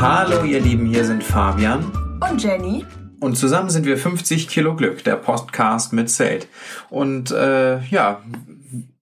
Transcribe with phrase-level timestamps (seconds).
[0.00, 1.92] Hallo ihr Lieben, hier sind Fabian
[2.26, 2.86] und Jenny.
[3.20, 6.48] Und zusammen sind wir 50 Kilo Glück, der Podcast mit Zelt.
[6.88, 8.22] Und äh, ja,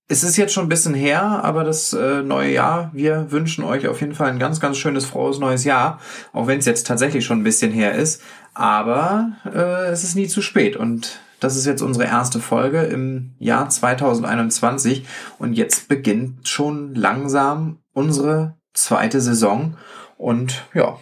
[0.09, 3.87] es ist jetzt schon ein bisschen her, aber das äh, neue Jahr, wir wünschen euch
[3.87, 6.01] auf jeden Fall ein ganz, ganz schönes, frohes neues Jahr.
[6.33, 8.21] Auch wenn es jetzt tatsächlich schon ein bisschen her ist.
[8.53, 10.75] Aber äh, es ist nie zu spät.
[10.75, 15.07] Und das ist jetzt unsere erste Folge im Jahr 2021.
[15.39, 19.77] Und jetzt beginnt schon langsam unsere zweite Saison.
[20.19, 20.99] Und ja.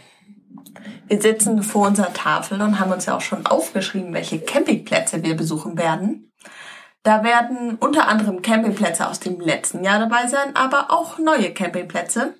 [1.08, 5.36] Wir sitzen vor unserer Tafel und haben uns ja auch schon aufgeschrieben, welche Campingplätze wir
[5.36, 6.32] besuchen werden.
[7.02, 12.34] Da werden unter anderem Campingplätze aus dem letzten Jahr dabei sein, aber auch neue Campingplätze.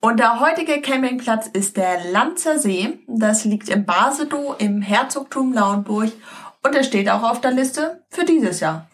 [0.00, 2.98] Und der heutige Campingplatz ist der Lanzer See.
[3.06, 6.12] Das liegt im Basedow im Herzogtum Lauenburg
[6.62, 8.88] und er steht auch auf der Liste für dieses Jahr.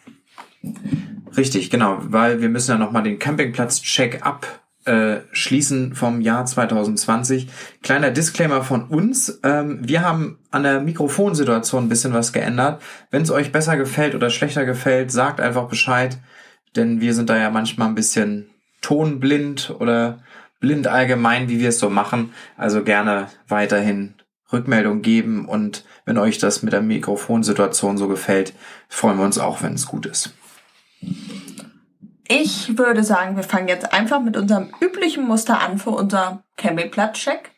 [1.37, 4.47] Richtig, genau, weil wir müssen ja nochmal den Campingplatz-Check ab
[4.85, 7.49] äh, schließen vom Jahr 2020.
[7.83, 9.41] Kleiner Disclaimer von uns.
[9.43, 12.83] Ähm, wir haben an der Mikrofonsituation ein bisschen was geändert.
[13.11, 16.19] Wenn es euch besser gefällt oder schlechter gefällt, sagt einfach Bescheid,
[16.77, 20.21] denn wir sind da ja manchmal ein bisschen tonblind oder
[20.61, 22.33] blind allgemein, wie wir es so machen.
[22.57, 24.15] Also gerne weiterhin
[24.53, 28.55] Rückmeldung geben und wenn euch das mit der Mikrofonsituation so gefällt,
[28.89, 30.35] freuen wir uns auch, wenn es gut ist.
[32.33, 37.51] Ich würde sagen, wir fangen jetzt einfach mit unserem üblichen Muster an für unser Campingplatz-Check.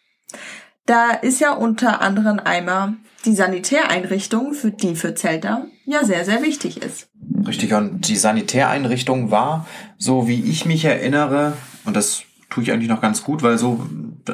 [0.86, 2.94] Da ist ja unter anderem einmal
[3.26, 7.10] die Sanitäreinrichtung, für die für Zelter ja sehr, sehr wichtig ist.
[7.46, 9.66] Richtig, und die Sanitäreinrichtung war,
[9.98, 11.52] so wie ich mich erinnere,
[11.84, 13.86] und das tue ich eigentlich noch ganz gut, weil so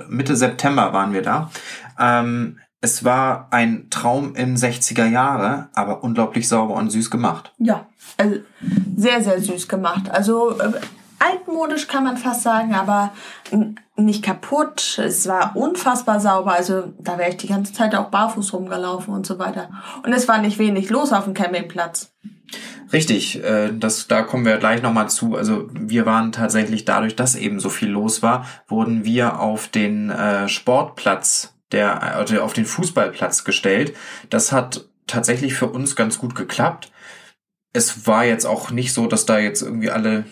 [0.08, 1.50] Mitte September waren wir da.
[1.98, 7.52] Ähm, es war ein Traum in 60er Jahre, aber unglaublich sauber und süß gemacht.
[7.58, 8.36] Ja, also
[8.96, 10.10] sehr, sehr süß gemacht.
[10.10, 10.72] Also äh,
[11.18, 13.12] altmodisch kann man fast sagen, aber
[13.96, 14.98] nicht kaputt.
[14.98, 16.52] Es war unfassbar sauber.
[16.52, 19.70] Also da wäre ich die ganze Zeit auch barfuß rumgelaufen und so weiter.
[20.04, 22.12] Und es war nicht wenig los auf dem Campingplatz.
[22.92, 25.36] Richtig, äh, das, da kommen wir gleich nochmal zu.
[25.36, 30.10] Also wir waren tatsächlich dadurch, dass eben so viel los war, wurden wir auf den
[30.10, 33.94] äh, Sportplatz der also auf den Fußballplatz gestellt.
[34.30, 36.92] Das hat tatsächlich für uns ganz gut geklappt.
[37.72, 40.24] Es war jetzt auch nicht so, dass da jetzt irgendwie alle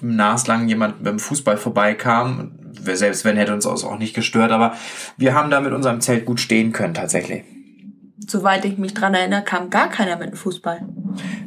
[0.00, 2.58] naslang jemand beim Fußball vorbeikam.
[2.72, 4.74] Selbst wenn hätte uns das auch nicht gestört, aber
[5.16, 7.44] wir haben da mit unserem Zelt gut stehen können tatsächlich.
[8.26, 10.86] Soweit ich mich dran erinnere, kam gar keiner mit dem Fußball.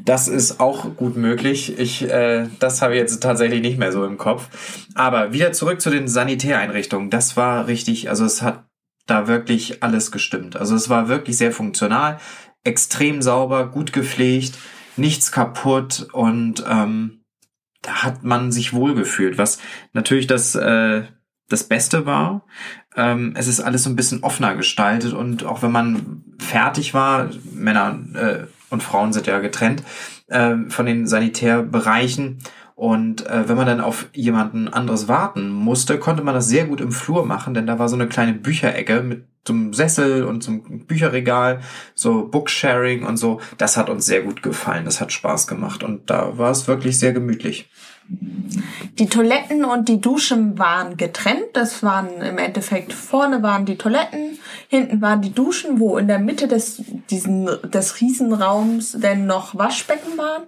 [0.03, 1.79] Das ist auch gut möglich.
[1.79, 4.49] Ich, äh, das habe ich jetzt tatsächlich nicht mehr so im Kopf.
[4.93, 7.09] Aber wieder zurück zu den Sanitäreinrichtungen.
[7.09, 8.65] Das war richtig, also es hat
[9.05, 10.55] da wirklich alles gestimmt.
[10.55, 12.19] Also es war wirklich sehr funktional,
[12.63, 14.57] extrem sauber, gut gepflegt,
[14.97, 17.21] nichts kaputt und ähm,
[17.81, 19.59] da hat man sich wohlgefühlt, was
[19.93, 21.03] natürlich das äh,
[21.47, 22.45] das Beste war.
[22.95, 27.29] Ähm, es ist alles so ein bisschen offener gestaltet und auch wenn man fertig war,
[27.53, 29.83] Männer äh, und Frauen sind ja getrennt
[30.27, 32.39] äh, von den Sanitärbereichen
[32.75, 36.81] und äh, wenn man dann auf jemanden anderes warten musste, konnte man das sehr gut
[36.81, 40.85] im Flur machen, denn da war so eine kleine Bücherecke mit einem Sessel und einem
[40.85, 41.61] Bücherregal,
[41.93, 43.39] so Booksharing und so.
[43.57, 44.83] Das hat uns sehr gut gefallen.
[44.83, 47.69] Das hat Spaß gemacht und da war es wirklich sehr gemütlich.
[48.99, 51.45] Die Toiletten und die Duschen waren getrennt.
[51.53, 54.37] Das waren im Endeffekt vorne waren die Toiletten,
[54.67, 60.17] hinten waren die Duschen, wo in der Mitte des diesen des Riesenraums denn noch Waschbecken
[60.17, 60.43] waren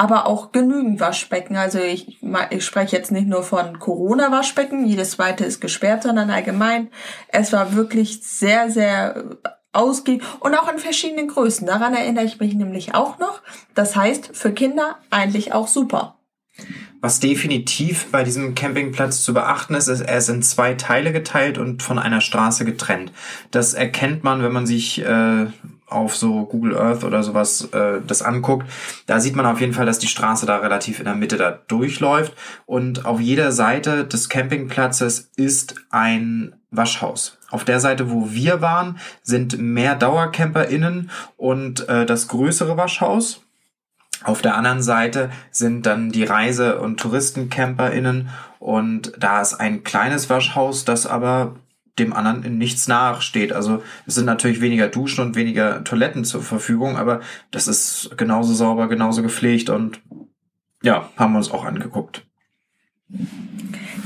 [0.00, 1.58] aber auch genügend Waschbecken.
[1.58, 6.88] Also ich, ich spreche jetzt nicht nur von Corona-Waschbecken, jedes zweite ist gesperrt, sondern allgemein.
[7.28, 9.36] Es war wirklich sehr, sehr
[9.74, 11.66] ausgiebig und auch in verschiedenen Größen.
[11.66, 13.42] Daran erinnere ich mich nämlich auch noch.
[13.74, 16.16] Das heißt, für Kinder eigentlich auch super.
[17.02, 21.58] Was definitiv bei diesem Campingplatz zu beachten ist, ist, er ist in zwei Teile geteilt
[21.58, 23.12] und von einer Straße getrennt.
[23.50, 25.46] Das erkennt man, wenn man sich äh,
[25.90, 28.66] auf so Google Earth oder sowas äh, das anguckt,
[29.06, 31.50] da sieht man auf jeden Fall, dass die Straße da relativ in der Mitte da
[31.50, 32.32] durchläuft
[32.66, 37.38] und auf jeder Seite des Campingplatzes ist ein Waschhaus.
[37.50, 43.42] Auf der Seite, wo wir waren, sind mehr DauercamperInnen und äh, das größere Waschhaus.
[44.22, 48.28] Auf der anderen Seite sind dann die Reise- und TouristencamperInnen
[48.58, 51.56] und da ist ein kleines Waschhaus, das aber
[51.98, 53.52] dem anderen in nichts nachsteht.
[53.52, 57.20] Also es sind natürlich weniger Duschen und weniger Toiletten zur Verfügung, aber
[57.50, 60.00] das ist genauso sauber, genauso gepflegt und
[60.82, 62.26] ja, haben wir uns auch angeguckt.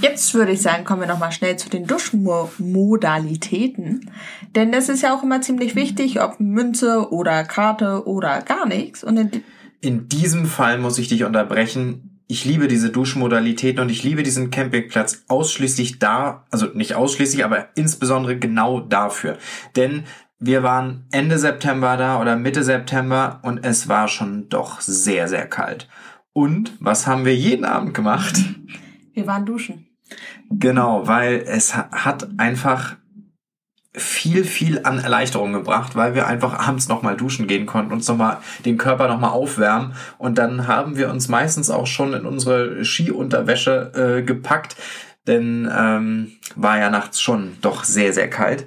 [0.01, 4.11] Jetzt würde ich sagen, kommen wir nochmal schnell zu den Duschmodalitäten.
[4.55, 9.05] Denn das ist ja auch immer ziemlich wichtig, ob Münze oder Karte oder gar nichts.
[9.05, 9.31] Und in,
[9.81, 14.51] in diesem Fall muss ich dich unterbrechen ich liebe diese Duschmodalitäten und ich liebe diesen
[14.51, 19.39] Campingplatz ausschließlich da, also nicht ausschließlich, aber insbesondere genau dafür.
[19.77, 20.05] Denn
[20.39, 25.47] wir waren Ende September da oder Mitte September und es war schon doch sehr, sehr
[25.47, 25.89] kalt.
[26.33, 28.37] Und was haben wir jeden Abend gemacht?
[29.13, 29.87] Wir waren duschen.
[30.51, 32.97] Genau, weil es hat einfach
[33.97, 38.39] viel, viel an Erleichterung gebracht, weil wir einfach abends nochmal duschen gehen konnten, uns nochmal
[38.65, 44.19] den Körper nochmal aufwärmen und dann haben wir uns meistens auch schon in unsere Skiunterwäsche
[44.19, 44.77] äh, gepackt,
[45.27, 48.67] denn ähm, war ja nachts schon doch sehr, sehr kalt.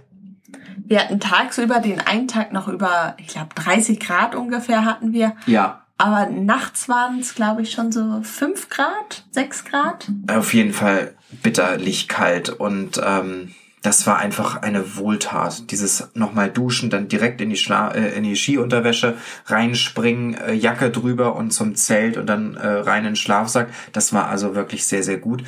[0.86, 5.36] Wir hatten tagsüber den einen Tag noch über, ich glaube, 30 Grad ungefähr hatten wir.
[5.46, 5.82] Ja.
[5.98, 10.08] Aber nachts waren es, glaube ich, schon so 5 Grad, 6 Grad.
[10.32, 13.54] Auf jeden Fall bitterlich kalt und ähm,
[13.88, 15.72] das war einfach eine Wohltat.
[15.72, 20.92] Dieses nochmal duschen, dann direkt in die, Schla äh, in die Skiunterwäsche reinspringen, äh, Jacke
[20.92, 23.70] drüber und zum Zelt und dann äh, rein in den Schlafsack.
[23.94, 25.46] Das war also wirklich sehr, sehr gut.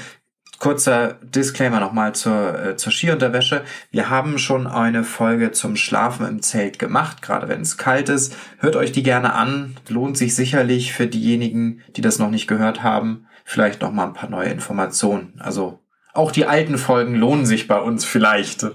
[0.58, 3.66] Kurzer Disclaimer nochmal zur, äh, zur Skiunterwäsche.
[3.92, 8.38] Wir haben schon eine Folge zum Schlafen im Zelt gemacht, gerade wenn es kalt ist.
[8.60, 9.76] Hört euch die gerne an.
[9.90, 13.26] Lohnt sich sicherlich für diejenigen, die das noch nicht gehört haben.
[13.44, 15.34] Vielleicht nochmal ein paar neue Informationen.
[15.40, 15.79] Also
[16.14, 18.66] auch die alten Folgen lohnen sich bei uns vielleicht.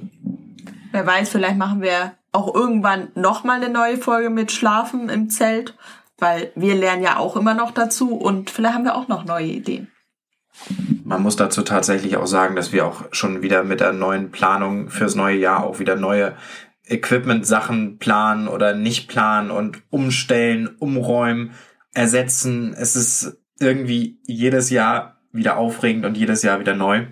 [0.92, 5.74] Wer weiß, vielleicht machen wir auch irgendwann nochmal eine neue Folge mit Schlafen im Zelt,
[6.18, 9.46] weil wir lernen ja auch immer noch dazu und vielleicht haben wir auch noch neue
[9.46, 9.88] Ideen.
[11.04, 14.88] Man muss dazu tatsächlich auch sagen, dass wir auch schon wieder mit der neuen Planung
[14.88, 16.36] fürs neue Jahr auch wieder neue
[16.86, 21.52] Equipment-Sachen planen oder nicht planen und umstellen, umräumen,
[21.92, 22.74] ersetzen.
[22.74, 27.06] Es ist irgendwie jedes Jahr wieder aufregend und jedes Jahr wieder neu.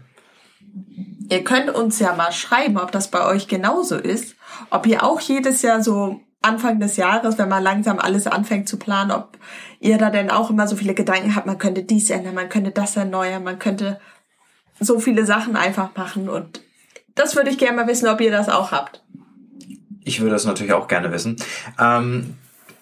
[1.28, 4.36] Ihr könnt uns ja mal schreiben, ob das bei euch genauso ist.
[4.70, 8.76] Ob ihr auch jedes Jahr so Anfang des Jahres, wenn man langsam alles anfängt zu
[8.76, 9.38] planen, ob
[9.80, 12.72] ihr da denn auch immer so viele Gedanken habt, man könnte dies ändern, man könnte
[12.72, 14.00] das erneuern, man könnte
[14.80, 16.60] so viele Sachen einfach machen und
[17.14, 19.02] das würde ich gerne mal wissen, ob ihr das auch habt.
[20.04, 21.36] Ich würde das natürlich auch gerne wissen.
[21.78, 22.34] Ähm,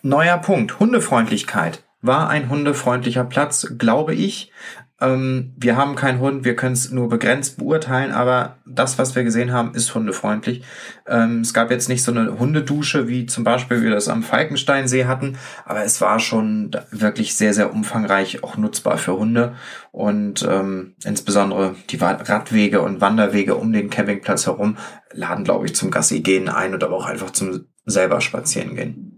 [0.03, 1.85] neuer Punkt, Hundefreundlichkeit.
[2.03, 4.53] War ein hundefreundlicher Platz, glaube ich.
[5.01, 9.25] Ähm, wir haben keinen Hund, wir können es nur begrenzt beurteilen, aber das, was wir
[9.25, 10.63] gesehen haben, ist hundefreundlich.
[11.07, 15.07] Ähm, es gab jetzt nicht so eine Hundedusche, wie zum Beispiel wir das am Falkensteinsee
[15.07, 19.55] hatten, aber es war schon wirklich sehr, sehr umfangreich, auch nutzbar für Hunde.
[19.91, 24.77] Und ähm, insbesondere die Radwege und Wanderwege um den Campingplatz herum
[25.13, 29.10] laden, glaube ich, zum Gassi gehen ein und aber auch einfach zum selber spazieren gehen.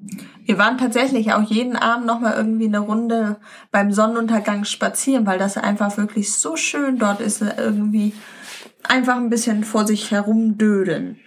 [0.44, 3.37] Wir waren tatsächlich auch jeden Abend noch mal irgendwie eine Runde
[3.71, 8.12] beim Sonnenuntergang spazieren, weil das einfach wirklich so schön dort ist, irgendwie
[8.83, 11.19] einfach ein bisschen vor sich herumdödeln.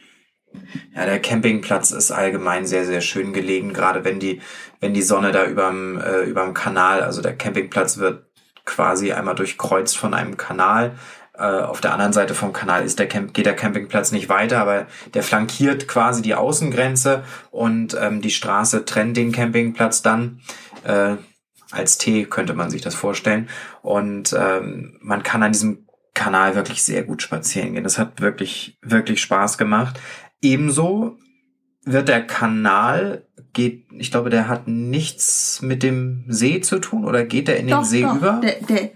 [0.95, 4.41] Ja, der Campingplatz ist allgemein sehr, sehr schön gelegen, gerade wenn die,
[4.79, 8.25] wenn die Sonne da überm, äh, überm Kanal, also der Campingplatz wird
[8.63, 10.95] quasi einmal durchkreuzt von einem Kanal.
[11.37, 14.59] Äh, auf der anderen Seite vom Kanal ist der Camp geht der Campingplatz nicht weiter,
[14.59, 20.41] aber der flankiert quasi die Außengrenze und ähm, die Straße trennt den Campingplatz dann.
[20.83, 21.15] Äh,
[21.71, 23.49] als T könnte man sich das vorstellen.
[23.81, 27.83] Und ähm, man kann an diesem Kanal wirklich sehr gut spazieren gehen.
[27.83, 29.99] Das hat wirklich, wirklich Spaß gemacht.
[30.41, 31.17] Ebenso
[31.83, 37.23] wird der Kanal geht, ich glaube, der hat nichts mit dem See zu tun oder
[37.25, 38.15] geht der in doch, den See doch.
[38.15, 38.41] über?
[38.43, 38.91] Der, der,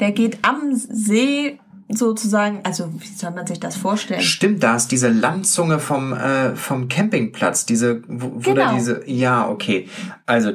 [0.00, 1.58] der geht am See
[1.94, 4.22] sozusagen, also wie soll man sich das vorstellen?
[4.22, 8.54] Stimmt, da ist diese Landzunge vom, äh, vom Campingplatz, diese, wo, wo Genau.
[8.54, 9.88] da diese, ja, okay.
[10.26, 10.52] Also,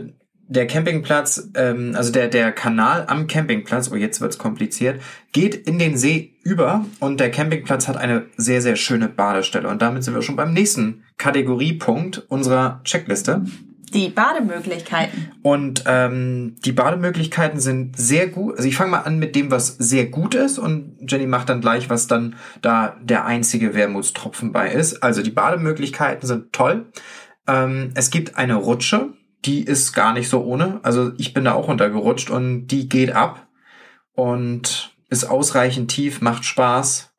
[0.50, 5.02] der Campingplatz, ähm, also der, der Kanal am Campingplatz, oh, jetzt wird's kompliziert,
[5.34, 9.68] geht in den See über und der Campingplatz hat eine sehr, sehr schöne Badestelle.
[9.68, 13.44] Und damit sind wir schon beim nächsten Kategoriepunkt unserer Checkliste.
[13.94, 15.32] Die Bademöglichkeiten.
[15.44, 18.58] Und ähm, die Bademöglichkeiten sind sehr gut.
[18.58, 21.62] Also ich fange mal an mit dem, was sehr gut ist und Jenny macht dann
[21.62, 25.04] gleich, was dann da der einzige Wermutstropfen bei ist.
[25.04, 26.88] Also die Bademöglichkeiten sind toll.
[27.48, 29.14] Ähm, es gibt eine Rutsche,
[29.46, 30.82] die ist gar nicht so ohne.
[30.84, 33.48] Also ich bin da auch runtergerutscht und die geht ab
[34.14, 37.14] und ist ausreichend tief, macht Spaß.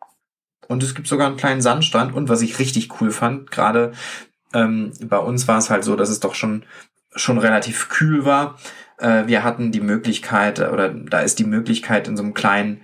[0.69, 2.15] Und es gibt sogar einen kleinen Sandstrand.
[2.15, 3.93] Und was ich richtig cool fand, gerade
[4.53, 6.65] ähm, bei uns war es halt so, dass es doch schon,
[7.15, 8.59] schon relativ kühl war.
[8.99, 12.81] Äh, wir hatten die Möglichkeit, äh, oder da ist die Möglichkeit in so einem kleinen,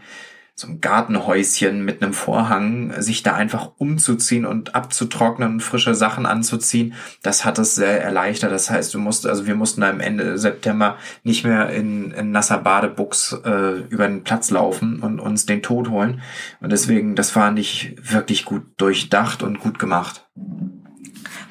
[0.57, 6.27] so einem Gartenhäuschen mit einem Vorhang, sich da einfach umzuziehen und abzutrocknen und frische Sachen
[6.27, 6.95] anzuziehen.
[7.23, 8.53] Das hat es sehr erleichtert.
[8.53, 12.31] Das heißt, du musst, also wir mussten da am Ende September nicht mehr in, in
[12.31, 16.23] nasser Badebuchs äh, über den Platz laufen und uns den Tod holen.
[16.61, 20.25] Und deswegen, das war nicht wirklich gut durchdacht und gut gemacht.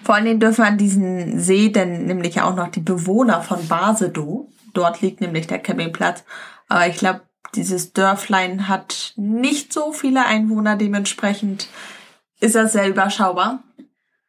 [0.04, 4.50] Vor allen Dingen dürfen an diesen See denn nämlich auch noch die Bewohner von Basedow,
[4.74, 6.24] dort liegt nämlich der Campingplatz,
[6.68, 7.22] Aber ich glaube,
[7.56, 11.70] dieses Dörflein hat nicht so viele Einwohner, dementsprechend
[12.40, 13.64] ist das sehr überschaubar.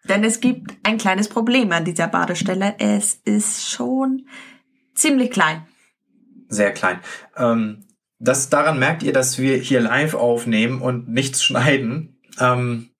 [0.08, 2.74] Denn es gibt ein kleines Problem an dieser Badestelle.
[2.78, 4.26] Es ist schon
[4.94, 5.66] ziemlich klein.
[6.48, 7.00] Sehr klein.
[7.36, 7.86] Ähm,
[8.18, 12.20] das, daran merkt ihr, dass wir hier live aufnehmen und nichts schneiden.
[12.38, 12.90] Ähm,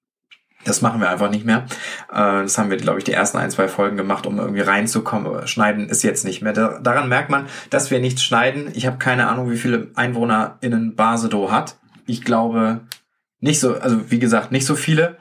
[0.64, 1.66] das machen wir einfach nicht mehr.
[2.10, 5.46] Äh, das haben wir, glaube ich, die ersten ein, zwei Folgen gemacht, um irgendwie reinzukommen.
[5.46, 6.52] Schneiden ist jetzt nicht mehr.
[6.52, 8.70] daran merkt man, dass wir nichts schneiden.
[8.74, 11.76] Ich habe keine Ahnung, wie viele EinwohnerInnen Basedow hat.
[12.06, 12.80] Ich glaube
[13.40, 15.18] nicht so, also wie gesagt, nicht so viele.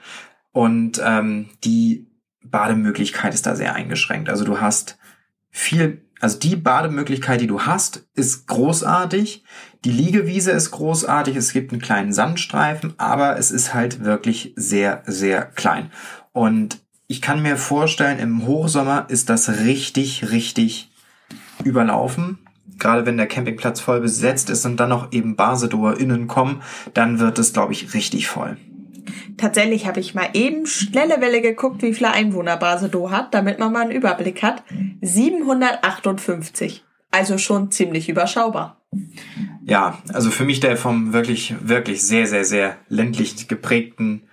[0.52, 2.08] Und ähm, die
[2.44, 4.30] Bademöglichkeit ist da sehr eingeschränkt.
[4.30, 4.98] Also du hast
[5.50, 9.44] viel, also die Bademöglichkeit, die du hast, ist großartig.
[9.84, 11.36] Die Liegewiese ist großartig.
[11.36, 15.92] Es gibt einen kleinen Sandstreifen, aber es ist halt wirklich sehr, sehr klein.
[16.32, 20.94] Und ich kann mir vorstellen, im Hochsommer ist das richtig, richtig
[21.66, 22.40] überlaufen.
[22.80, 26.62] Gerade wenn der Campingplatz voll besetzt ist und dann noch eben BasedoerInnen kommen,
[26.94, 28.56] dann wird es, glaube ich, richtig voll.
[29.44, 33.74] Tatsächlich habe ich mal eben schnelle Welle geguckt, wie viele Einwohner Basedow hat, damit man
[33.74, 34.64] mal einen Überblick hat.
[35.02, 36.86] 758.
[37.12, 38.78] Also schon ziemlich überschaubar.
[39.66, 44.30] Ja, also für mich der vom wirklich, wirklich sehr, sehr, sehr ländlich geprägten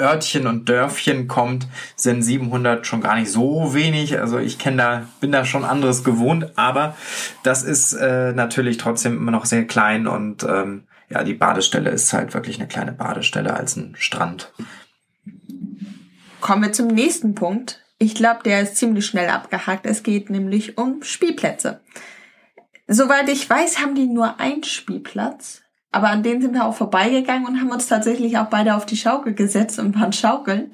[0.00, 4.18] Örtchen und Dörfchen kommt, sind 700 schon gar nicht so wenig.
[4.18, 6.96] Also ich kenne da, bin da schon anderes gewohnt, aber
[7.44, 12.12] das ist äh, natürlich trotzdem immer noch sehr klein und ähm, ja, die Badestelle ist
[12.12, 14.52] halt wirklich eine kleine Badestelle als ein Strand.
[16.40, 17.80] Kommen wir zum nächsten Punkt.
[17.98, 19.86] Ich glaube, der ist ziemlich schnell abgehakt.
[19.86, 21.80] Es geht nämlich um Spielplätze.
[22.88, 25.62] Soweit ich weiß, haben die nur einen Spielplatz.
[25.92, 28.96] Aber an denen sind wir auch vorbeigegangen und haben uns tatsächlich auch beide auf die
[28.96, 30.72] Schaukel gesetzt und waren schaukeln.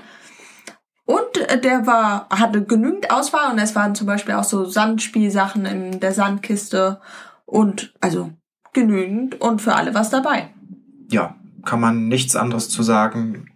[1.04, 5.66] Und äh, der war, hatte genügend Auswahl und es waren zum Beispiel auch so Sandspielsachen
[5.66, 7.00] in der Sandkiste
[7.44, 8.32] und also
[8.72, 10.50] genügend und für alle was dabei.
[11.10, 13.46] Ja, kann man nichts anderes zu sagen.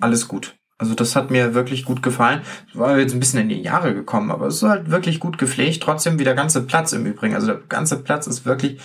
[0.00, 0.56] Alles gut.
[0.78, 2.42] Also das hat mir wirklich gut gefallen.
[2.74, 5.82] War jetzt ein bisschen in die Jahre gekommen, aber es ist halt wirklich gut gepflegt.
[5.82, 7.34] Trotzdem wie der ganze Platz im Übrigen.
[7.34, 8.78] Also der ganze Platz ist wirklich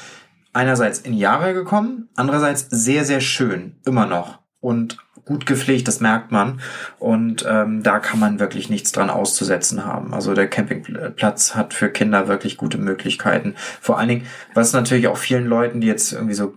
[0.54, 3.78] einerseits in Jahre gekommen, andererseits sehr, sehr schön.
[3.86, 4.40] Immer noch.
[4.60, 6.62] Und gut gepflegt, das merkt man.
[7.00, 10.13] Und ähm, da kann man wirklich nichts dran auszusetzen haben.
[10.13, 13.56] Also der Campingplatz hat für Kinder wirklich gute Möglichkeiten.
[13.80, 16.54] Vor allen Dingen, was natürlich auch vielen Leuten, die jetzt irgendwie so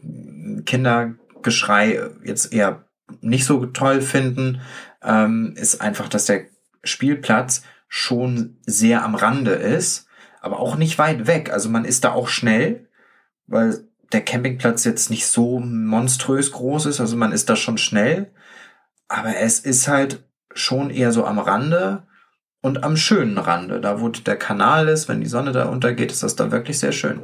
[0.65, 2.85] Kindergeschrei jetzt eher
[3.21, 4.61] nicht so toll finden,
[5.03, 6.47] ähm, ist einfach, dass der
[6.83, 10.09] Spielplatz schon sehr am Rande ist,
[10.41, 11.53] aber auch nicht weit weg.
[11.53, 12.89] Also man ist da auch schnell,
[13.47, 18.33] weil der Campingplatz jetzt nicht so monströs groß ist, also man ist da schon schnell,
[19.09, 22.05] aber es ist halt schon eher so am Rande
[22.63, 23.81] und am schönen Rande.
[23.81, 26.93] Da, wo der Kanal ist, wenn die Sonne da untergeht, ist das da wirklich sehr
[26.93, 27.21] schön.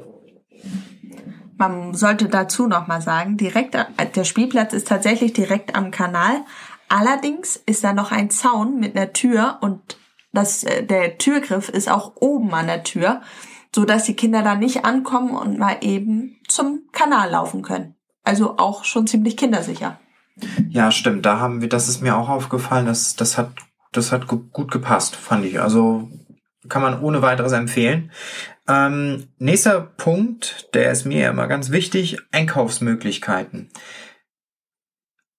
[1.56, 3.76] Man sollte dazu noch mal sagen, direkt,
[4.14, 6.42] der Spielplatz ist tatsächlich direkt am Kanal.
[6.88, 9.96] Allerdings ist da noch ein Zaun mit einer Tür und
[10.32, 13.20] das, äh, der Türgriff ist auch oben an der Tür
[13.74, 17.94] so dass die Kinder da nicht ankommen und mal eben zum Kanal laufen können.
[18.24, 19.98] Also auch schon ziemlich kindersicher.
[20.68, 21.26] Ja, stimmt.
[21.26, 23.52] Da haben wir, das ist mir auch aufgefallen, dass das hat,
[23.92, 25.60] das hat gut gepasst, fand ich.
[25.60, 26.08] Also
[26.68, 28.10] kann man ohne weiteres empfehlen.
[28.68, 33.70] Ähm, nächster Punkt, der ist mir immer ganz wichtig, Einkaufsmöglichkeiten.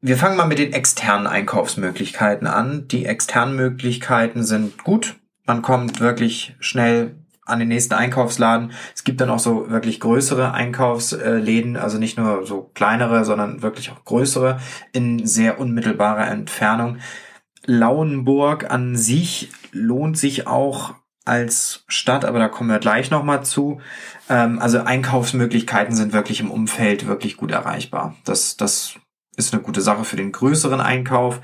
[0.01, 2.87] Wir fangen mal mit den externen Einkaufsmöglichkeiten an.
[2.87, 5.15] Die externen Möglichkeiten sind gut.
[5.45, 8.71] Man kommt wirklich schnell an den nächsten Einkaufsladen.
[8.95, 13.91] Es gibt dann auch so wirklich größere Einkaufsläden, also nicht nur so kleinere, sondern wirklich
[13.91, 14.59] auch größere
[14.91, 16.97] in sehr unmittelbarer Entfernung.
[17.65, 20.95] Lauenburg an sich lohnt sich auch
[21.25, 23.79] als Stadt, aber da kommen wir gleich nochmal zu.
[24.29, 28.15] Ähm, also Einkaufsmöglichkeiten sind wirklich im Umfeld wirklich gut erreichbar.
[28.25, 28.95] Das, das
[29.35, 31.41] ist eine gute Sache für den größeren Einkauf.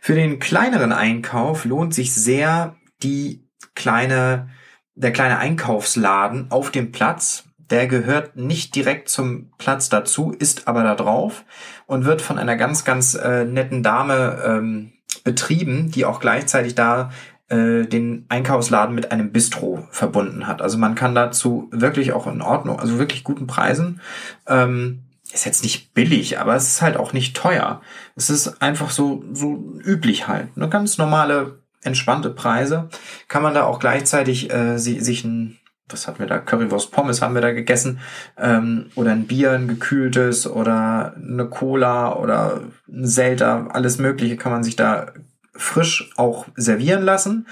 [0.00, 4.50] Für den kleineren Einkauf lohnt sich sehr die kleine
[4.94, 10.82] der kleine Einkaufsladen auf dem Platz, der gehört nicht direkt zum Platz dazu, ist aber
[10.82, 11.44] da drauf
[11.86, 14.92] und wird von einer ganz, ganz äh, netten Dame ähm,
[15.24, 17.10] betrieben, die auch gleichzeitig da
[17.48, 20.62] äh, den Einkaufsladen mit einem Bistro verbunden hat.
[20.62, 24.00] Also man kann dazu wirklich auch in Ordnung, also wirklich guten Preisen.
[24.46, 27.82] Ähm, ist jetzt nicht billig, aber es ist halt auch nicht teuer.
[28.16, 30.48] Es ist einfach so, so üblich halt.
[30.56, 32.88] Eine ganz normale entspannte Preise.
[33.28, 35.58] Kann man da auch gleichzeitig äh, sie, sich ein,
[35.88, 38.00] was hatten wir da, Currywurst Pommes haben wir da gegessen,
[38.36, 44.52] ähm, oder ein Bier, ein gekühltes oder eine Cola oder ein Selter, alles mögliche kann
[44.52, 45.12] man sich da
[45.54, 47.46] frisch auch servieren lassen.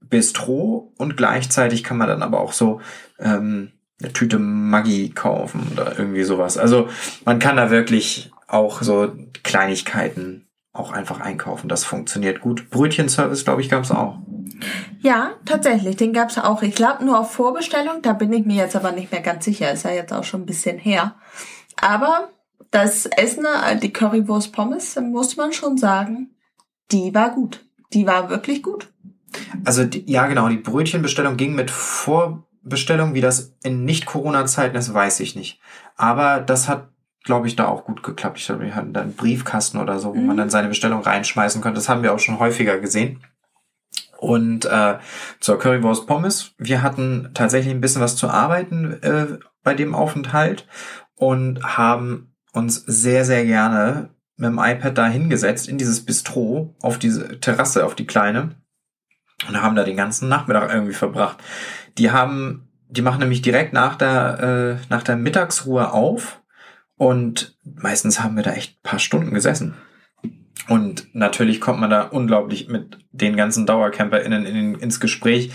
[0.00, 2.80] Bistro und gleichzeitig kann man dann aber auch so
[3.18, 6.58] ähm, eine Tüte Maggi kaufen oder irgendwie sowas.
[6.58, 6.88] Also
[7.24, 10.43] man kann da wirklich auch so Kleinigkeiten
[10.74, 11.68] auch einfach einkaufen.
[11.68, 12.68] Das funktioniert gut.
[12.68, 14.18] Brötchenservice, glaube ich, gab es auch.
[15.00, 16.62] Ja, tatsächlich, den gab es auch.
[16.62, 19.72] Ich glaube nur auf Vorbestellung, da bin ich mir jetzt aber nicht mehr ganz sicher.
[19.72, 21.14] Ist ja jetzt auch schon ein bisschen her.
[21.80, 22.28] Aber
[22.70, 26.34] das Essen, äh, die Currywurst Pommes, muss man schon sagen,
[26.90, 27.64] die war gut.
[27.92, 28.92] Die war wirklich gut.
[29.64, 35.20] Also die, ja, genau, die Brötchenbestellung ging mit Vorbestellung, wie das in Nicht-Corona-Zeiten ist, weiß
[35.20, 35.60] ich nicht.
[35.96, 36.88] Aber das hat,
[37.24, 38.38] glaube ich, da auch gut geklappt.
[38.38, 40.26] Ich glaube, wir hatten da einen Briefkasten oder so, wo mhm.
[40.26, 41.76] man dann seine Bestellung reinschmeißen konnte.
[41.76, 43.24] Das haben wir auch schon häufiger gesehen.
[44.18, 44.98] Und äh,
[45.40, 46.52] zur Currywurst Pommes.
[46.58, 50.66] Wir hatten tatsächlich ein bisschen was zu arbeiten äh, bei dem Aufenthalt
[51.16, 56.98] und haben uns sehr, sehr gerne mit dem iPad da hingesetzt in dieses Bistro auf
[56.98, 58.56] diese Terrasse, auf die kleine
[59.48, 61.38] und haben da den ganzen Nachmittag irgendwie verbracht.
[61.98, 66.40] Die haben, die machen nämlich direkt nach der, äh, nach der Mittagsruhe auf
[66.96, 69.74] und meistens haben wir da echt paar Stunden gesessen.
[70.68, 75.52] Und natürlich kommt man da unglaublich mit den ganzen DauercamperInnen in, ins Gespräch.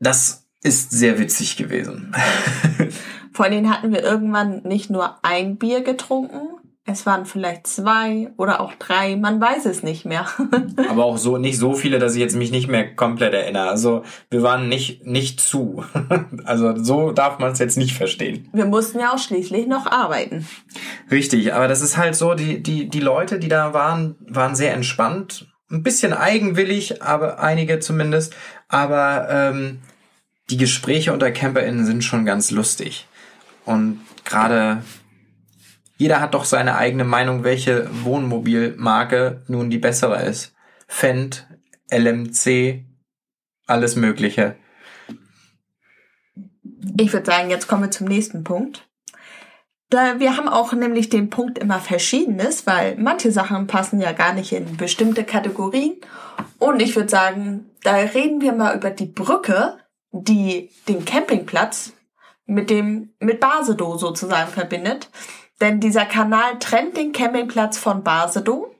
[0.00, 2.14] Das ist sehr witzig gewesen.
[3.32, 6.48] Vor allem hatten wir irgendwann nicht nur ein Bier getrunken,
[6.84, 10.26] es waren vielleicht zwei oder auch drei, man weiß es nicht mehr.
[10.88, 13.68] Aber auch so nicht so viele, dass ich jetzt mich nicht mehr komplett erinnere.
[13.68, 15.84] Also wir waren nicht nicht zu.
[16.44, 18.48] Also so darf man es jetzt nicht verstehen.
[18.52, 20.46] Wir mussten ja auch schließlich noch arbeiten.
[21.10, 24.74] Richtig, aber das ist halt so, die die die Leute, die da waren, waren sehr
[24.74, 28.34] entspannt, ein bisschen eigenwillig, aber einige zumindest.
[28.68, 29.78] Aber ähm,
[30.50, 33.06] die Gespräche unter CamperInnen sind schon ganz lustig
[33.64, 34.82] und gerade
[35.96, 40.54] jeder hat doch seine eigene Meinung, welche Wohnmobilmarke nun die bessere ist.
[40.86, 41.46] Fendt,
[41.90, 42.84] LMC,
[43.66, 44.56] alles Mögliche.
[46.98, 48.88] Ich würde sagen, jetzt kommen wir zum nächsten Punkt.
[49.90, 54.32] Da, wir haben auch nämlich den Punkt immer Verschiedenes, weil manche Sachen passen ja gar
[54.32, 55.96] nicht in bestimmte Kategorien.
[56.58, 59.76] Und ich würde sagen, da reden wir mal über die Brücke,
[60.10, 61.92] die den Campingplatz
[62.46, 65.10] mit dem, mit Basedow sozusagen verbindet.
[65.60, 68.74] Denn dieser Kanal trennt den Campingplatz von Basedow.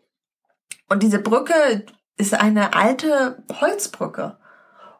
[0.88, 4.38] Und diese Brücke ist eine alte Holzbrücke.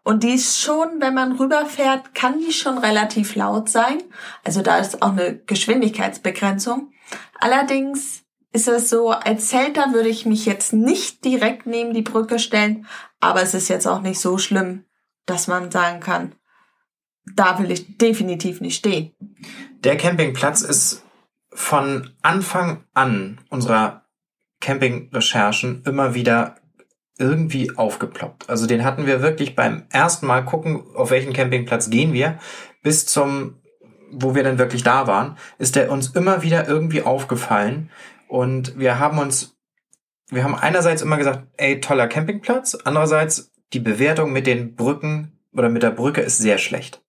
[0.04, 4.02] Und die ist schon, wenn man rüberfährt, kann die schon relativ laut sein.
[4.44, 6.92] Also da ist auch eine Geschwindigkeitsbegrenzung.
[7.38, 12.38] Allerdings ist es so, als Zelter würde ich mich jetzt nicht direkt neben die Brücke
[12.38, 12.86] stellen,
[13.20, 14.84] aber es ist jetzt auch nicht so schlimm,
[15.26, 16.34] dass man sagen kann,
[17.34, 19.12] da will ich definitiv nicht stehen.
[19.84, 21.04] Der Campingplatz ist
[21.54, 24.02] von Anfang an unserer
[24.60, 26.56] Camping-Recherchen immer wieder
[27.18, 28.48] irgendwie aufgeploppt.
[28.48, 32.38] Also den hatten wir wirklich beim ersten Mal gucken, auf welchen Campingplatz gehen wir,
[32.82, 33.60] bis zum,
[34.10, 37.90] wo wir dann wirklich da waren, ist der uns immer wieder irgendwie aufgefallen.
[38.28, 39.56] Und wir haben uns,
[40.30, 45.68] wir haben einerseits immer gesagt, ey, toller Campingplatz, andererseits die Bewertung mit den Brücken oder
[45.68, 47.01] mit der Brücke ist sehr schlecht.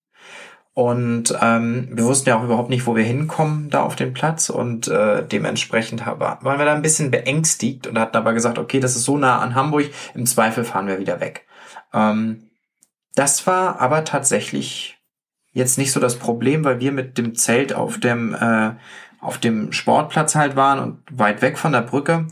[0.75, 4.49] Und ähm, wir wussten ja auch überhaupt nicht, wo wir hinkommen da auf den Platz
[4.49, 8.95] und äh, dementsprechend waren wir da ein bisschen beängstigt und hatten aber gesagt, okay, das
[8.95, 11.45] ist so nah an Hamburg, im Zweifel fahren wir wieder weg.
[11.93, 12.49] Ähm,
[13.13, 14.97] das war aber tatsächlich
[15.51, 18.71] jetzt nicht so das Problem, weil wir mit dem Zelt auf dem äh,
[19.21, 22.27] auf dem Sportplatz halt waren und weit weg von der Brücke.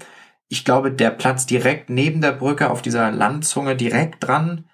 [0.50, 4.66] Ich glaube, der Platz direkt neben der Brücke auf dieser Landzunge direkt dran,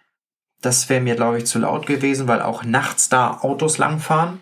[0.61, 4.41] das wäre mir, glaube ich, zu laut gewesen, weil auch nachts da Autos langfahren.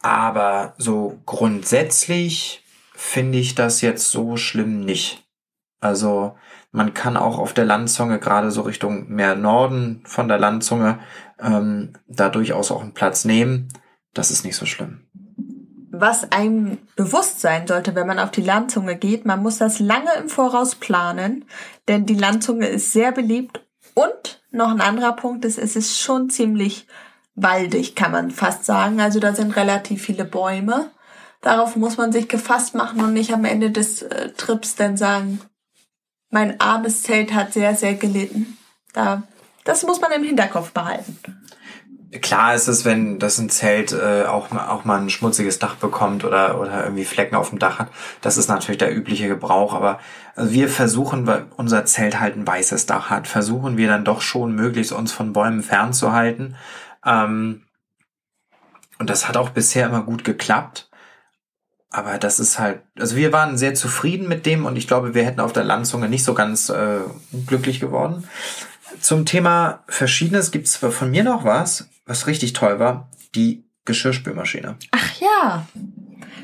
[0.00, 2.64] Aber so grundsätzlich
[2.94, 5.24] finde ich das jetzt so schlimm nicht.
[5.80, 6.34] Also
[6.72, 10.98] man kann auch auf der Landzunge, gerade so Richtung mehr Norden von der Landzunge,
[11.40, 13.68] ähm, da durchaus auch einen Platz nehmen.
[14.14, 15.06] Das ist nicht so schlimm.
[15.90, 20.12] Was einem bewusst sein sollte, wenn man auf die Landzunge geht, man muss das lange
[20.20, 21.46] im Voraus planen,
[21.88, 23.64] denn die Landzunge ist sehr beliebt
[23.94, 26.86] und noch ein anderer Punkt ist, es ist schon ziemlich
[27.34, 29.00] waldig, kann man fast sagen.
[29.00, 30.90] Also da sind relativ viele Bäume.
[31.42, 35.40] Darauf muss man sich gefasst machen und nicht am Ende des äh, Trips dann sagen,
[36.30, 38.58] mein armes Zelt hat sehr, sehr gelitten.
[38.92, 39.22] Da,
[39.64, 41.18] das muss man im Hinterkopf behalten.
[42.22, 46.24] Klar ist es, wenn das ein Zelt äh, auch, auch mal ein schmutziges Dach bekommt
[46.24, 47.90] oder, oder irgendwie Flecken auf dem Dach hat.
[48.20, 49.74] Das ist natürlich der übliche Gebrauch.
[49.74, 49.98] Aber
[50.36, 54.20] also wir versuchen, weil unser Zelt halt ein weißes Dach hat, versuchen wir dann doch
[54.20, 56.56] schon möglichst uns von Bäumen fernzuhalten.
[57.04, 57.62] Ähm,
[58.98, 60.88] und das hat auch bisher immer gut geklappt.
[61.90, 65.24] Aber das ist halt, also wir waren sehr zufrieden mit dem und ich glaube, wir
[65.24, 67.00] hätten auf der Landzunge nicht so ganz äh,
[67.46, 68.28] glücklich geworden.
[69.00, 74.76] Zum Thema Verschiedenes gibt es von mir noch was was richtig toll war, die Geschirrspülmaschine.
[74.92, 75.66] Ach ja,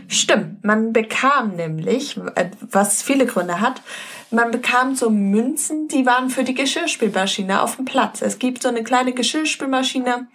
[0.08, 0.64] stimmt.
[0.64, 3.82] Man bekam nämlich, äh, was viele Gründe hat,
[4.30, 8.22] man bekam so Münzen, die waren für die Geschirrspülmaschine auf dem Platz.
[8.22, 10.28] Es gibt so eine kleine Geschirrspülmaschine,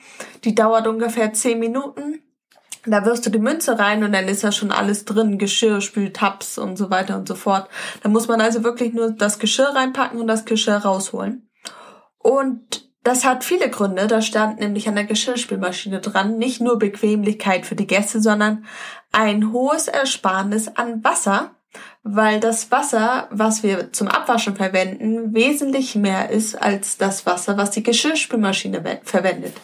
[0.44, 2.22] die dauert ungefähr zehn Minuten.
[2.86, 6.58] Da wirst du die Münze rein und dann ist da schon alles drin, Geschirr, Spültabs
[6.58, 7.70] und so weiter und so fort.
[8.02, 11.50] Da muss man also wirklich nur das Geschirr reinpacken und das Geschirr rausholen.
[12.20, 14.08] Und das hat viele Gründe.
[14.08, 18.66] Da stand nämlich an der Geschirrspülmaschine dran, nicht nur Bequemlichkeit für die Gäste, sondern
[19.14, 21.52] ein hohes Ersparnis an Wasser,
[22.04, 27.72] weil das Wasser, was wir zum Abwaschen verwenden, wesentlich mehr ist als das Wasser, was
[27.72, 29.56] die Geschirrspülmaschine verwendet.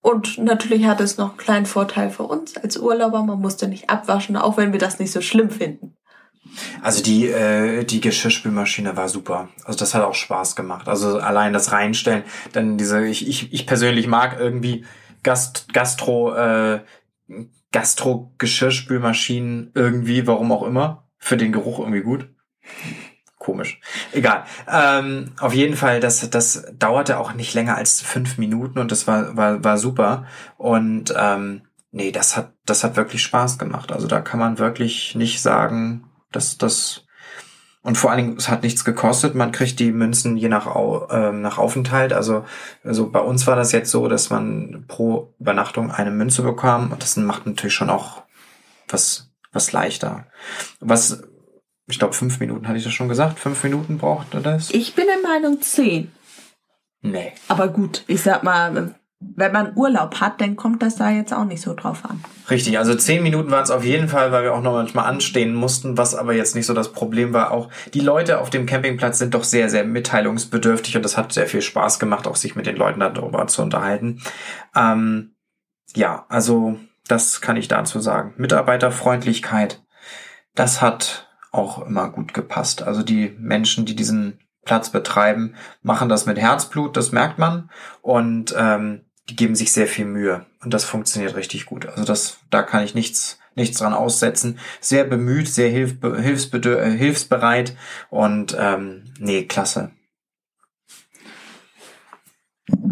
[0.00, 3.22] Und natürlich hat es noch einen kleinen Vorteil für uns als Urlauber.
[3.22, 5.94] Man musste nicht abwaschen, auch wenn wir das nicht so schlimm finden.
[6.82, 9.48] Also die, äh, die Geschirrspülmaschine war super.
[9.64, 10.88] Also das hat auch Spaß gemacht.
[10.88, 14.84] Also allein das Reinstellen, dann diese, ich, ich, ich persönlich mag irgendwie
[15.22, 16.80] Gast, Gastro, äh,
[17.72, 21.02] Gastro-Geschirrspülmaschinen irgendwie, warum auch immer.
[21.18, 22.28] Für den Geruch irgendwie gut
[23.46, 23.80] komisch.
[24.12, 24.44] Egal.
[24.68, 29.06] Ähm, auf jeden Fall, das, das dauerte auch nicht länger als fünf Minuten und das
[29.06, 30.26] war, war, war super.
[30.56, 33.92] Und ähm, nee, das hat, das hat wirklich Spaß gemacht.
[33.92, 37.02] Also da kann man wirklich nicht sagen, dass das
[37.82, 39.36] und vor allen Dingen, es hat nichts gekostet.
[39.36, 40.74] Man kriegt die Münzen je nach,
[41.08, 42.12] ähm, nach Aufenthalt.
[42.12, 42.44] Also,
[42.82, 46.90] also bei uns war das jetzt so, dass man pro Übernachtung eine Münze bekam.
[46.90, 48.24] Und das macht natürlich schon auch
[48.88, 50.26] was, was leichter.
[50.80, 51.22] Was
[51.86, 53.38] ich glaube, fünf Minuten hatte ich das schon gesagt.
[53.38, 54.70] Fünf Minuten braucht das?
[54.70, 56.10] Ich bin der Meinung zehn.
[57.02, 57.32] Nee.
[57.46, 61.44] Aber gut, ich sag mal, wenn man Urlaub hat, dann kommt das da jetzt auch
[61.44, 62.22] nicht so drauf an.
[62.50, 65.54] Richtig, also zehn Minuten waren es auf jeden Fall, weil wir auch noch manchmal anstehen
[65.54, 67.50] mussten, was aber jetzt nicht so das Problem war.
[67.50, 71.46] Auch die Leute auf dem Campingplatz sind doch sehr, sehr mitteilungsbedürftig und das hat sehr
[71.46, 74.20] viel Spaß gemacht, auch sich mit den Leuten darüber zu unterhalten.
[74.74, 75.34] Ähm,
[75.94, 78.34] ja, also das kann ich dazu sagen.
[78.36, 79.82] Mitarbeiterfreundlichkeit,
[80.54, 82.82] das hat auch immer gut gepasst.
[82.82, 87.70] Also die Menschen, die diesen Platz betreiben, machen das mit Herzblut, das merkt man.
[88.02, 89.00] Und ähm,
[89.30, 90.44] die geben sich sehr viel Mühe.
[90.62, 91.86] Und das funktioniert richtig gut.
[91.86, 94.58] Also das, da kann ich nichts, nichts dran aussetzen.
[94.80, 97.76] Sehr bemüht, sehr hilf, äh, hilfsbereit
[98.10, 99.92] und ähm, nee, klasse.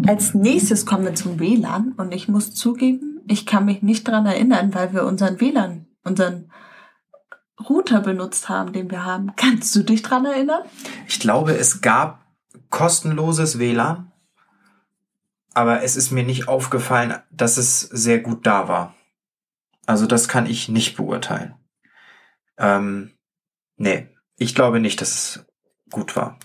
[0.07, 4.25] Als nächstes kommen wir zum WLAN und ich muss zugeben, ich kann mich nicht dran
[4.25, 6.51] erinnern, weil wir unseren WLAN, unseren
[7.59, 9.35] Router benutzt haben, den wir haben.
[9.35, 10.61] Kannst du dich dran erinnern?
[11.07, 12.25] Ich glaube, es gab
[12.69, 14.11] kostenloses WLAN,
[15.53, 18.93] aber es ist mir nicht aufgefallen, dass es sehr gut da war.
[19.85, 21.55] Also das kann ich nicht beurteilen.
[22.57, 23.11] Ähm,
[23.77, 25.45] nee, ich glaube nicht, dass es
[25.91, 26.37] gut war.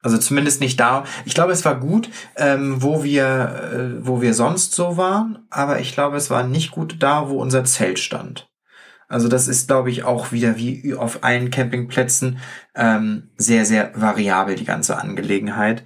[0.00, 1.04] Also zumindest nicht da.
[1.24, 3.26] Ich glaube, es war gut, ähm, wo wir,
[3.72, 7.40] äh, wo wir sonst so waren, aber ich glaube, es war nicht gut da, wo
[7.40, 8.48] unser Zelt stand.
[9.08, 12.38] Also das ist, glaube ich, auch wieder wie auf allen Campingplätzen
[12.74, 15.82] ähm, sehr, sehr variabel, die ganze Angelegenheit.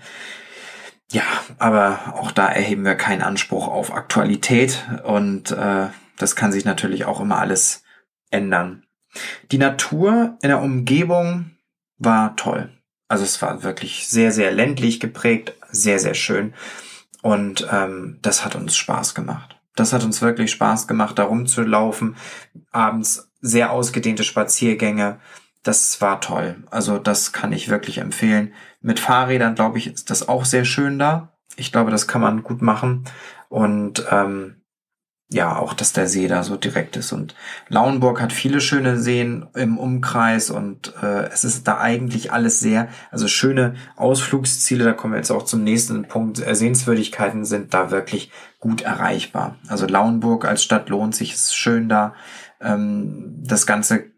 [1.11, 1.23] Ja,
[1.59, 7.05] aber auch da erheben wir keinen Anspruch auf Aktualität und äh, das kann sich natürlich
[7.05, 7.85] auch immer alles
[8.31, 8.85] ändern.
[9.51, 11.51] Die Natur in der Umgebung
[11.99, 12.71] war toll.
[13.09, 16.55] Also es war wirklich sehr, sehr ländlich geprägt, sehr, sehr schön.
[17.21, 19.61] Und ähm, das hat uns Spaß gemacht.
[19.75, 22.17] Das hat uns wirklich Spaß gemacht, da rumzulaufen.
[22.71, 25.19] Abends sehr ausgedehnte Spaziergänge.
[25.63, 26.65] Das war toll.
[26.71, 28.53] Also das kann ich wirklich empfehlen.
[28.81, 31.33] Mit Fahrrädern, glaube ich, ist das auch sehr schön da.
[31.57, 33.05] Ich glaube, das kann man gut machen.
[33.49, 34.62] Und ähm,
[35.33, 37.13] ja, auch, dass der See da so direkt ist.
[37.13, 37.35] Und
[37.69, 42.89] Lauenburg hat viele schöne Seen im Umkreis und äh, es ist da eigentlich alles sehr,
[43.11, 47.91] also schöne Ausflugsziele, da kommen wir jetzt auch zum nächsten Punkt, äh, Sehenswürdigkeiten sind da
[47.91, 49.57] wirklich gut erreichbar.
[49.69, 52.15] Also Lauenburg als Stadt lohnt sich, ist schön da.
[52.61, 54.13] Ähm, das ganze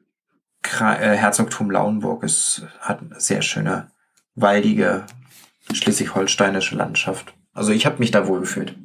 [0.63, 3.89] Kra äh, Herzogtum Lauenburg ist, hat eine sehr schöne,
[4.35, 5.05] waldige,
[5.73, 7.35] schleswig-holsteinische Landschaft.
[7.53, 8.77] Also ich habe mich da wohl gefühlt.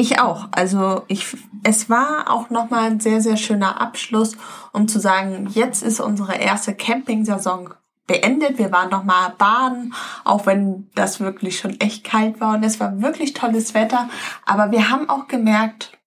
[0.00, 0.48] Ich auch.
[0.52, 4.34] Also ich, es war auch nochmal ein sehr, sehr schöner Abschluss,
[4.72, 7.74] um zu sagen, jetzt ist unsere erste Camping-Saison
[8.06, 8.56] beendet.
[8.56, 9.92] Wir waren nochmal baden,
[10.24, 14.08] auch wenn das wirklich schon echt kalt war und es war wirklich tolles Wetter.
[14.46, 15.98] Aber wir haben auch gemerkt,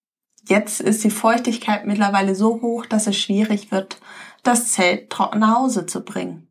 [0.47, 4.01] jetzt ist die Feuchtigkeit mittlerweile so hoch, dass es schwierig wird,
[4.41, 6.47] das Zelt trocken nach Hause zu bringen.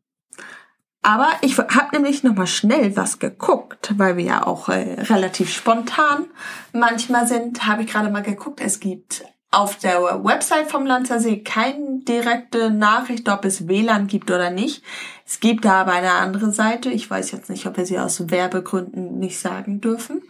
[1.03, 5.51] Aber ich habe nämlich noch mal schnell was geguckt, weil wir ja auch äh, relativ
[5.51, 6.25] spontan
[6.71, 7.67] manchmal sind.
[7.67, 8.61] Habe ich gerade mal geguckt.
[8.61, 14.49] Es gibt auf der Website vom Lanzersee keine direkte Nachricht, ob es WLAN gibt oder
[14.49, 14.81] nicht.
[15.27, 16.89] Es gibt da aber eine andere Seite.
[16.89, 20.23] Ich weiß jetzt nicht, ob wir sie aus Werbegründen nicht sagen dürfen.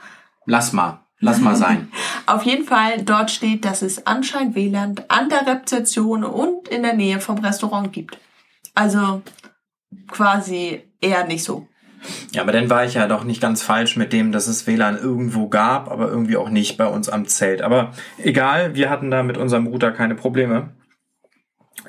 [0.46, 1.00] Lass mal.
[1.20, 1.90] Lass mal sein.
[2.26, 6.96] Auf jeden Fall, dort steht, dass es anscheinend WLAN an der Rezeption und in der
[6.96, 8.18] Nähe vom Restaurant gibt.
[8.76, 9.22] Also
[10.08, 11.68] quasi eher nicht so.
[12.34, 14.98] Ja, aber dann war ich ja doch nicht ganz falsch mit dem, dass es WLAN
[14.98, 17.62] irgendwo gab, aber irgendwie auch nicht bei uns am Zelt.
[17.62, 20.72] Aber egal, wir hatten da mit unserem Router keine Probleme.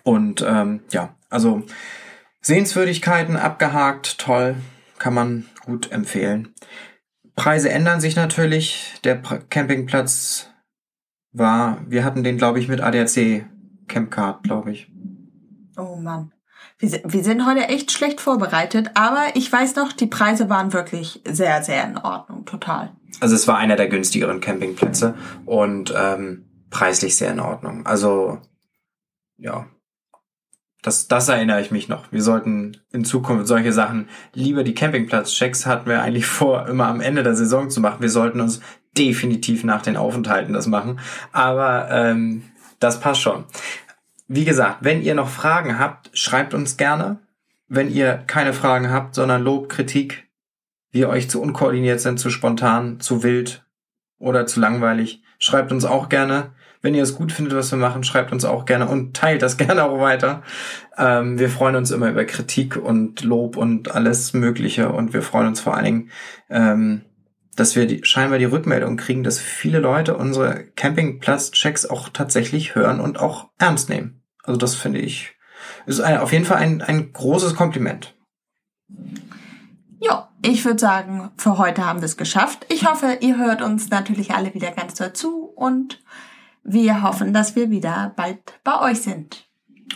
[0.03, 1.63] Und ähm, ja, also
[2.41, 4.57] Sehenswürdigkeiten abgehakt, toll,
[4.99, 6.55] kann man gut empfehlen.
[7.37, 8.95] Preise ändern sich natürlich.
[9.03, 10.51] Der Campingplatz
[11.33, 13.47] war, wir hatten den, glaube ich, mit ADAC
[13.89, 14.91] Campcard, glaube ich.
[15.77, 16.33] Oh Mann.
[16.79, 21.23] Wir, wir sind heute echt schlecht vorbereitet, aber ich weiß noch, die Preise waren wirklich
[21.27, 22.93] sehr, sehr in Ordnung, total.
[23.21, 25.15] Also es war einer der günstigeren Campingplätze
[25.47, 27.87] und ähm, preislich sehr in Ordnung.
[27.87, 28.39] Also
[29.37, 29.67] ja,
[30.85, 32.13] das, das erinnere ich mich noch.
[32.13, 37.01] Wir sollten in Zukunft solche Sachen lieber die Campingplatzchecks hatten wir eigentlich vor, immer am
[37.01, 38.03] Ende der Saison zu machen.
[38.03, 38.61] Wir sollten uns
[38.97, 41.01] definitiv nach den Aufenthalten das machen.
[41.33, 42.43] Aber ähm,
[42.81, 43.45] das passt schon.
[44.27, 47.19] Wie gesagt, wenn ihr noch Fragen habt, schreibt uns gerne.
[47.69, 50.29] Wenn ihr keine Fragen habt, sondern Lob, Kritik,
[50.91, 53.65] wir euch zu unkoordiniert sind, zu spontan, zu wild
[54.19, 56.53] oder zu langweilig, schreibt uns auch gerne.
[56.81, 59.57] Wenn ihr es gut findet, was wir machen, schreibt uns auch gerne und teilt das
[59.59, 60.43] gerne auch weiter.
[60.97, 65.49] Ähm, wir freuen uns immer über Kritik und Lob und alles Mögliche und wir freuen
[65.49, 66.11] uns vor allen Dingen,
[66.49, 67.03] ähm,
[67.55, 73.01] dass wir die, scheinbar die Rückmeldung kriegen, dass viele Leute unsere Campingplatz-Checks auch tatsächlich hören
[73.01, 74.23] und auch ernst nehmen.
[74.43, 75.35] Also das finde ich,
[75.87, 78.15] ist ein, auf jeden Fall ein, ein großes Kompliment.
[80.01, 82.67] Ja, ich würde sagen, für heute haben wir es geschafft.
[82.69, 86.03] Ich hoffe, ihr hört uns natürlich alle wieder ganz dazu und
[86.63, 89.49] wir hoffen, dass wir wieder bald bei euch sind.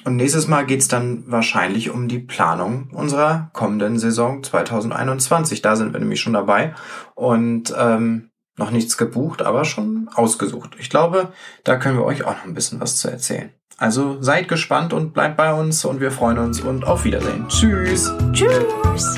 [0.09, 5.61] Und nächstes Mal geht's dann wahrscheinlich um die Planung unserer kommenden Saison 2021.
[5.61, 6.75] Da sind wir nämlich schon dabei
[7.15, 10.77] und ähm, noch nichts gebucht, aber schon ausgesucht.
[10.79, 13.51] Ich glaube, da können wir euch auch noch ein bisschen was zu erzählen.
[13.77, 17.47] Also seid gespannt und bleibt bei uns und wir freuen uns und auf Wiedersehen.
[17.49, 18.11] Tschüss.
[18.33, 19.15] Tschüss.